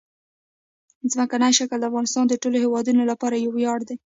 ځمکنی 1.11 1.51
شکل 1.59 1.77
د 1.79 1.85
افغانستان 1.89 2.25
د 2.27 2.33
ټولو 2.41 2.57
هیوادوالو 2.63 3.09
لپاره 3.11 3.35
یو 3.43 3.51
ویاړ 3.55 3.79
دی. 3.89 3.95